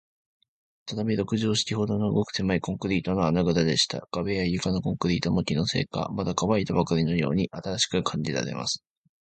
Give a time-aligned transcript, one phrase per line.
[0.87, 4.07] 畳六畳敷きほどの、ごくせまいコンクリートの穴ぐらでした。
[4.11, 8.83] 壁や床のコンクリートも、気のせいか、まだかわいたばかりのように新しく感じられます。